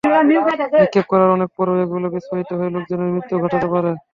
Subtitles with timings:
[0.75, 3.91] নিক্ষেপ করার অনেক পরেও এগুলো বিস্ফোরিত হয়ে লোকজনের মৃত্যু ঘটাতে পারে।